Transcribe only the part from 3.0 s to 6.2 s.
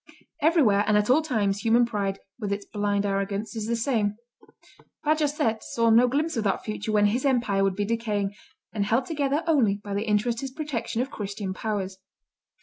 arrogance, is the same. Bajazet saw no